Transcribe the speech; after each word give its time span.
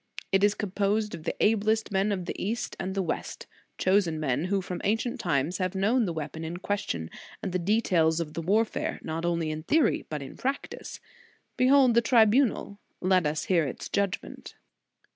It 0.31 0.43
is 0.43 0.55
composed 0.55 1.13
of 1.13 1.25
the 1.25 1.35
ablest 1.39 1.91
men 1.91 2.11
of 2.11 2.25
the 2.25 2.43
East 2.43 2.75
and 2.79 2.95
the 2.95 3.03
West; 3.03 3.45
chosen 3.77 4.19
men, 4.19 4.45
who, 4.45 4.59
from 4.59 4.81
ancient 4.83 5.19
times 5.19 5.59
have 5.59 5.75
known 5.75 6.05
the 6.05 6.11
weapon 6.11 6.43
in 6.43 6.57
question, 6.57 7.11
and 7.43 7.51
the 7.51 7.59
details 7.59 8.19
of 8.19 8.33
the 8.33 8.41
warfare, 8.41 8.99
not 9.03 9.25
only 9.25 9.51
in 9.51 9.61
theory 9.61 10.07
but 10.09 10.23
in 10.23 10.35
practice. 10.37 10.99
Behold 11.55 11.93
the 11.93 12.01
tribunal; 12.01 12.79
let 12.99 13.27
us 13.27 13.43
hear 13.43 13.65
its 13.67 13.89
judgment. 13.89 14.55